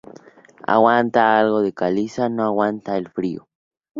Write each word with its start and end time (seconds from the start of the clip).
Aguanta 0.75 1.25
algo 1.37 1.61
de 1.61 1.73
caliza, 1.73 2.27
no 2.27 2.43
aguanta 2.43 2.97
el 2.97 3.07
frío. 3.09 3.47